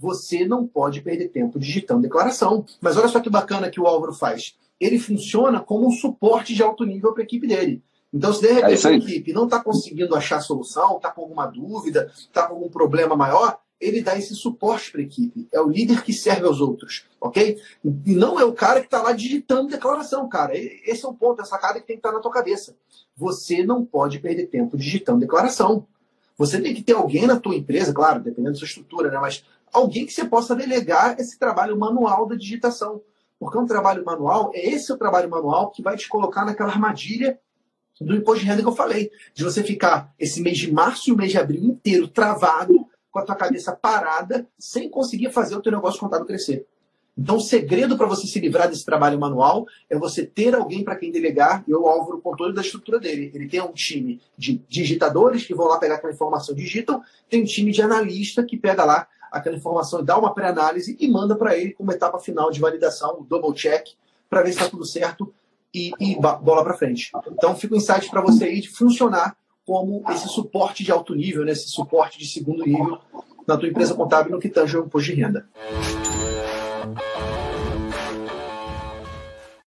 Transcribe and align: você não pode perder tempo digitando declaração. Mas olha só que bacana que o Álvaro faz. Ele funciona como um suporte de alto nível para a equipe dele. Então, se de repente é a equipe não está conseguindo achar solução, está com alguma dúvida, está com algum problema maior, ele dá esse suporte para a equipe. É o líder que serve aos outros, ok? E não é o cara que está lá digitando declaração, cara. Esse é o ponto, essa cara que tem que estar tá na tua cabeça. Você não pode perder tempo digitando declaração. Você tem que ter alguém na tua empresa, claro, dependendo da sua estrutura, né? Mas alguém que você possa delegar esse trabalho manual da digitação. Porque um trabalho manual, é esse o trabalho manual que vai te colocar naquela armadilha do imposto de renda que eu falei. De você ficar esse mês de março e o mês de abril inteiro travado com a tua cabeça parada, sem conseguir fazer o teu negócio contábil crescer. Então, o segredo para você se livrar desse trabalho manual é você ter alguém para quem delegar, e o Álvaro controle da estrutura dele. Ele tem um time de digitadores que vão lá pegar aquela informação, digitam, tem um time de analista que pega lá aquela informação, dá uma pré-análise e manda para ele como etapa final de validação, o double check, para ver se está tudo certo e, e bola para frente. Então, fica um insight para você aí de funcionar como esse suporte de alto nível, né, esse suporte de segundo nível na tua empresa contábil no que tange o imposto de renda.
você 0.00 0.46
não 0.46 0.66
pode 0.66 1.02
perder 1.02 1.28
tempo 1.28 1.58
digitando 1.58 2.00
declaração. 2.00 2.64
Mas 2.80 2.96
olha 2.96 3.08
só 3.08 3.20
que 3.20 3.28
bacana 3.28 3.68
que 3.68 3.78
o 3.78 3.86
Álvaro 3.86 4.14
faz. 4.14 4.56
Ele 4.80 4.98
funciona 4.98 5.60
como 5.60 5.86
um 5.86 5.90
suporte 5.90 6.54
de 6.54 6.62
alto 6.62 6.84
nível 6.84 7.12
para 7.12 7.22
a 7.22 7.24
equipe 7.24 7.46
dele. 7.46 7.82
Então, 8.12 8.32
se 8.32 8.40
de 8.40 8.50
repente 8.50 8.86
é 8.86 8.90
a 8.90 8.94
equipe 8.94 9.32
não 9.32 9.44
está 9.44 9.62
conseguindo 9.62 10.16
achar 10.16 10.40
solução, 10.40 10.96
está 10.96 11.10
com 11.10 11.20
alguma 11.20 11.46
dúvida, 11.46 12.10
está 12.16 12.46
com 12.46 12.54
algum 12.54 12.68
problema 12.70 13.14
maior, 13.14 13.58
ele 13.78 14.02
dá 14.02 14.16
esse 14.16 14.34
suporte 14.34 14.90
para 14.90 15.02
a 15.02 15.04
equipe. 15.04 15.46
É 15.52 15.60
o 15.60 15.68
líder 15.68 16.02
que 16.02 16.12
serve 16.12 16.46
aos 16.46 16.60
outros, 16.60 17.04
ok? 17.20 17.58
E 17.84 18.14
não 18.14 18.40
é 18.40 18.44
o 18.44 18.54
cara 18.54 18.80
que 18.80 18.86
está 18.86 19.02
lá 19.02 19.12
digitando 19.12 19.68
declaração, 19.68 20.28
cara. 20.28 20.56
Esse 20.56 21.04
é 21.04 21.08
o 21.08 21.14
ponto, 21.14 21.42
essa 21.42 21.58
cara 21.58 21.78
que 21.78 21.86
tem 21.86 21.96
que 21.96 22.00
estar 22.00 22.08
tá 22.08 22.16
na 22.16 22.22
tua 22.22 22.32
cabeça. 22.32 22.74
Você 23.16 23.62
não 23.62 23.84
pode 23.84 24.18
perder 24.18 24.46
tempo 24.46 24.76
digitando 24.76 25.20
declaração. 25.20 25.86
Você 26.40 26.58
tem 26.58 26.74
que 26.74 26.82
ter 26.82 26.94
alguém 26.94 27.26
na 27.26 27.38
tua 27.38 27.54
empresa, 27.54 27.92
claro, 27.92 28.22
dependendo 28.22 28.52
da 28.52 28.58
sua 28.58 28.66
estrutura, 28.66 29.10
né? 29.10 29.18
Mas 29.18 29.44
alguém 29.72 30.06
que 30.06 30.12
você 30.12 30.24
possa 30.24 30.54
delegar 30.54 31.18
esse 31.18 31.38
trabalho 31.38 31.78
manual 31.78 32.26
da 32.26 32.36
digitação. 32.36 33.02
Porque 33.38 33.58
um 33.58 33.66
trabalho 33.66 34.04
manual, 34.04 34.50
é 34.54 34.68
esse 34.68 34.92
o 34.92 34.98
trabalho 34.98 35.30
manual 35.30 35.70
que 35.70 35.82
vai 35.82 35.96
te 35.96 36.08
colocar 36.08 36.44
naquela 36.44 36.70
armadilha 36.70 37.38
do 38.00 38.14
imposto 38.14 38.40
de 38.40 38.50
renda 38.50 38.62
que 38.62 38.68
eu 38.68 38.74
falei. 38.74 39.10
De 39.34 39.44
você 39.44 39.62
ficar 39.62 40.12
esse 40.18 40.40
mês 40.40 40.58
de 40.58 40.72
março 40.72 41.08
e 41.08 41.12
o 41.12 41.16
mês 41.16 41.30
de 41.30 41.38
abril 41.38 41.62
inteiro 41.62 42.08
travado 42.08 42.86
com 43.10 43.18
a 43.18 43.24
tua 43.24 43.34
cabeça 43.34 43.72
parada, 43.72 44.46
sem 44.58 44.88
conseguir 44.88 45.30
fazer 45.30 45.56
o 45.56 45.62
teu 45.62 45.72
negócio 45.72 45.98
contábil 45.98 46.26
crescer. 46.26 46.66
Então, 47.18 47.36
o 47.36 47.40
segredo 47.40 47.98
para 47.98 48.06
você 48.06 48.26
se 48.26 48.38
livrar 48.38 48.68
desse 48.68 48.84
trabalho 48.84 49.18
manual 49.18 49.66
é 49.90 49.98
você 49.98 50.24
ter 50.24 50.54
alguém 50.54 50.84
para 50.84 50.96
quem 50.96 51.10
delegar, 51.10 51.62
e 51.66 51.74
o 51.74 51.86
Álvaro 51.86 52.20
controle 52.20 52.54
da 52.54 52.62
estrutura 52.62 52.98
dele. 52.98 53.30
Ele 53.34 53.48
tem 53.48 53.60
um 53.60 53.72
time 53.72 54.20
de 54.38 54.62
digitadores 54.68 55.44
que 55.44 55.54
vão 55.54 55.66
lá 55.66 55.78
pegar 55.78 55.96
aquela 55.96 56.12
informação, 56.12 56.54
digitam, 56.54 57.02
tem 57.28 57.42
um 57.42 57.44
time 57.44 57.72
de 57.72 57.82
analista 57.82 58.42
que 58.44 58.56
pega 58.56 58.84
lá 58.84 59.06
aquela 59.30 59.56
informação, 59.56 60.04
dá 60.04 60.18
uma 60.18 60.34
pré-análise 60.34 60.96
e 60.98 61.08
manda 61.08 61.36
para 61.36 61.56
ele 61.56 61.72
como 61.72 61.92
etapa 61.92 62.18
final 62.18 62.50
de 62.50 62.60
validação, 62.60 63.20
o 63.20 63.24
double 63.24 63.54
check, 63.54 63.88
para 64.28 64.42
ver 64.42 64.52
se 64.52 64.58
está 64.58 64.68
tudo 64.68 64.84
certo 64.84 65.32
e, 65.74 65.92
e 66.00 66.16
bola 66.16 66.64
para 66.64 66.74
frente. 66.74 67.10
Então, 67.32 67.54
fica 67.54 67.74
um 67.74 67.78
insight 67.78 68.10
para 68.10 68.20
você 68.20 68.44
aí 68.44 68.60
de 68.60 68.68
funcionar 68.68 69.36
como 69.64 70.02
esse 70.10 70.28
suporte 70.28 70.82
de 70.82 70.90
alto 70.90 71.14
nível, 71.14 71.44
né, 71.44 71.52
esse 71.52 71.68
suporte 71.68 72.18
de 72.18 72.26
segundo 72.26 72.64
nível 72.64 72.98
na 73.46 73.56
tua 73.56 73.68
empresa 73.68 73.94
contábil 73.94 74.32
no 74.32 74.40
que 74.40 74.48
tange 74.48 74.76
o 74.76 74.84
imposto 74.84 75.12
de 75.12 75.20
renda. 75.20 75.48